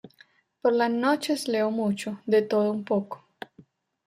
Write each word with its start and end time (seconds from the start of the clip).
Por 0.63 0.73
las 0.73 0.89
noches 0.89 1.47
leo 1.47 1.69
mucho, 1.69 2.23
de 2.25 2.41
todo 2.41 2.71
un 2.71 2.83
poco... 2.83 3.23